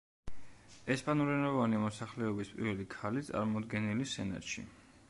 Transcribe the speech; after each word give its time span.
ესპანურენოვანი 0.95 1.83
მოსახლეობის 1.83 2.53
პირველი 2.57 2.89
ქალი 2.97 3.25
წარმომადგენელი 3.31 4.15
სენატში. 4.17 4.69